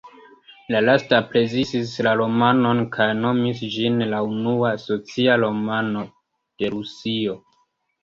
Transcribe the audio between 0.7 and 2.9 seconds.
La lasta aprezis la romanon